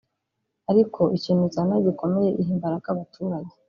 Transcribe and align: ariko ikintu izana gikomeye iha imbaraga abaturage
ariko 0.71 1.01
ikintu 1.17 1.41
izana 1.49 1.75
gikomeye 1.85 2.29
iha 2.41 2.49
imbaraga 2.55 2.87
abaturage 2.89 3.51